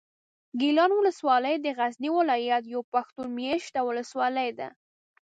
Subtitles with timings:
[0.59, 4.69] ګیلان اولسوالي د غزني ولایت یوه پښتون مېشته اولسوالي ده.